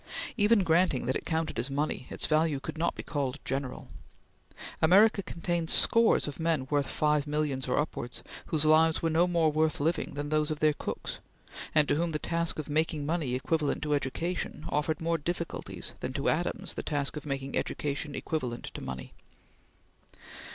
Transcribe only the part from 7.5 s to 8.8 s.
or upwards, whose